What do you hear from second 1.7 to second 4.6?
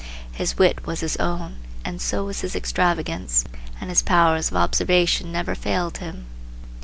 and so was his extravagance, and his powers of